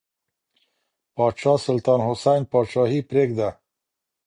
پاچا 1.15 1.53
سلطان 1.65 1.99
حسین 2.07 2.41
پاچاهي 2.51 2.99
پرېږده. 3.09 3.49